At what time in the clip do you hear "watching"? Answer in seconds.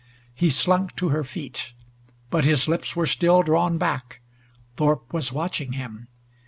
5.31-5.73